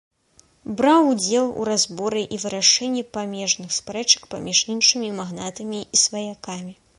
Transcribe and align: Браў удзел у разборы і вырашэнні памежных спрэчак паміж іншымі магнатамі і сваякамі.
Браў 0.77 1.09
удзел 1.09 1.49
у 1.63 1.67
разборы 1.69 2.23
і 2.37 2.39
вырашэнні 2.43 3.03
памежных 3.17 3.69
спрэчак 3.79 4.27
паміж 4.33 4.63
іншымі 4.77 5.13
магнатамі 5.21 5.85
і 5.85 5.97
сваякамі. 6.07 6.73